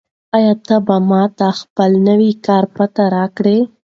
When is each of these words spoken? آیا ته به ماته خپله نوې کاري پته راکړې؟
آیا 0.35 0.53
ته 0.67 0.75
به 0.85 0.95
ماته 1.09 1.49
خپله 1.59 1.99
نوې 2.07 2.31
کاري 2.45 2.67
پته 2.75 3.03
راکړې؟ 3.15 3.57